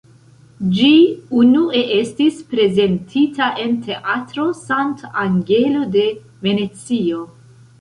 [0.75, 0.87] Ĝi
[1.41, 6.07] unue estis prezentita en Teatro Sant'Angelo de
[6.49, 7.23] Venecio.